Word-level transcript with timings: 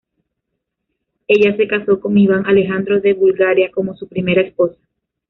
Ella 1.27 1.55
se 1.55 1.67
casó 1.67 1.99
con 1.99 2.17
Iván 2.17 2.47
Alejandro 2.47 2.99
de 3.01 3.13
Bulgaria 3.13 3.69
como 3.69 3.93
su 3.95 4.07
primera 4.07 4.41
esposa. 4.41 4.79